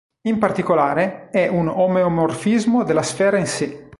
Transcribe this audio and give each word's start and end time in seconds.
In 0.23 0.39
particolare, 0.39 1.29
è 1.29 1.47
un 1.47 1.67
omeomorfismo 1.67 2.83
della 2.83 3.03
sfera 3.03 3.37
in 3.37 3.45
sé. 3.45 3.89